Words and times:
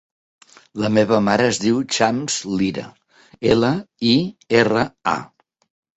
La 0.83 0.89
meva 0.93 1.19
mare 1.27 1.43
es 1.49 1.59
diu 1.65 1.81
Chams 1.97 2.39
Lira: 2.61 2.85
ela, 3.53 3.69
i, 4.13 4.15
erra, 4.63 4.87
a. 5.17 5.19